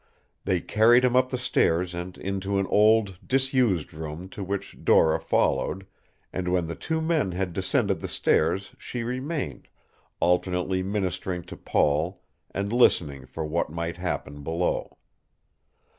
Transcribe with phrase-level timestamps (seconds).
[0.45, 5.19] They carried him up the stairs and into an old, disused room to which Dora
[5.19, 5.85] followed,
[6.33, 9.67] and when the two men had descended the stairs she remained,
[10.19, 12.19] alternately ministering to Paul
[12.49, 14.97] and listening for what might happen below.